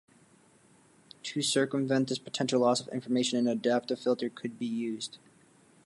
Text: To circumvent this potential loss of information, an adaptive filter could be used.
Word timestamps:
To 1.21 1.43
circumvent 1.43 2.09
this 2.09 2.17
potential 2.17 2.61
loss 2.61 2.81
of 2.81 2.87
information, 2.87 3.37
an 3.37 3.47
adaptive 3.47 3.99
filter 3.99 4.31
could 4.31 4.57
be 4.57 4.65
used. 4.65 5.19